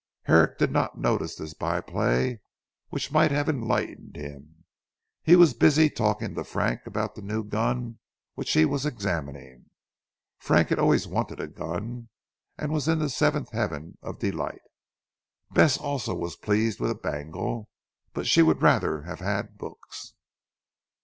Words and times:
Herrick 0.23 0.57
did 0.57 0.71
not 0.71 0.97
notice 0.97 1.35
this 1.35 1.53
by 1.53 1.79
play 1.79 2.41
which 2.89 3.11
might 3.11 3.29
have 3.29 3.47
enlightened 3.47 4.15
him. 4.15 4.65
He 5.21 5.35
was 5.35 5.53
busy 5.53 5.91
talking 5.91 6.33
to 6.33 6.43
Frank 6.43 6.87
about 6.87 7.13
the 7.13 7.21
new 7.21 7.43
gun 7.43 7.99
which 8.33 8.51
he 8.53 8.65
was 8.65 8.83
examining. 8.83 9.65
Frank 10.39 10.69
had 10.69 10.79
always 10.79 11.05
wanted 11.05 11.39
a 11.39 11.45
gun 11.47 12.09
and 12.57 12.71
was 12.73 12.87
in 12.87 12.97
the 12.97 13.09
seventh 13.11 13.51
heaven 13.51 13.99
of 14.01 14.17
delight. 14.17 14.61
Bess 15.51 15.77
also 15.77 16.15
was 16.15 16.35
pleased 16.35 16.79
with 16.79 16.89
a 16.89 16.95
bangle. 16.95 17.69
But 18.11 18.25
she 18.25 18.41
would 18.41 18.63
rather 18.63 19.03
have 19.03 19.19
had 19.19 19.55
books. 19.55 20.15